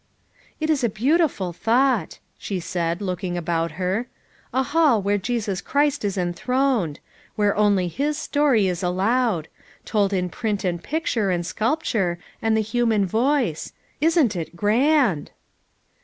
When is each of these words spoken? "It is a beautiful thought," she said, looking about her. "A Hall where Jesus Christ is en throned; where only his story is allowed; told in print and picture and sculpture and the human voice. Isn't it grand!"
"It 0.59 0.71
is 0.71 0.83
a 0.83 0.89
beautiful 0.89 1.53
thought," 1.53 2.17
she 2.39 2.59
said, 2.59 3.03
looking 3.03 3.37
about 3.37 3.73
her. 3.73 4.07
"A 4.51 4.63
Hall 4.63 4.99
where 4.99 5.19
Jesus 5.19 5.61
Christ 5.61 6.03
is 6.03 6.17
en 6.17 6.33
throned; 6.33 6.99
where 7.35 7.55
only 7.55 7.87
his 7.87 8.17
story 8.17 8.65
is 8.65 8.81
allowed; 8.81 9.47
told 9.85 10.11
in 10.11 10.27
print 10.29 10.63
and 10.63 10.81
picture 10.83 11.29
and 11.29 11.45
sculpture 11.45 12.17
and 12.41 12.57
the 12.57 12.61
human 12.61 13.05
voice. 13.05 13.73
Isn't 13.99 14.35
it 14.35 14.55
grand!" 14.55 15.29